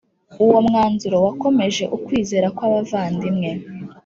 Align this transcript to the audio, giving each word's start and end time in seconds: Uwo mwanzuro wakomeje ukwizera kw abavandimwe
Uwo 0.43 0.57
mwanzuro 0.67 1.17
wakomeje 1.25 1.83
ukwizera 1.95 2.47
kw 2.55 2.61
abavandimwe 2.67 3.49